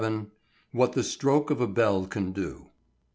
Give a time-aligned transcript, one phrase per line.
[0.03, 0.31] VII.
[0.71, 2.71] WHAT THE STROKE OF A BELL CAN DO.